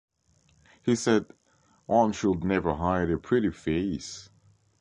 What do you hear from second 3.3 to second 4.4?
face.